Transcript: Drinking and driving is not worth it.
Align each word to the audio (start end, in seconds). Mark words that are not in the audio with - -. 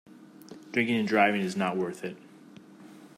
Drinking 0.71 0.95
and 0.97 1.07
driving 1.07 1.41
is 1.41 1.55
not 1.55 1.77
worth 1.77 2.03
it. 2.03 2.17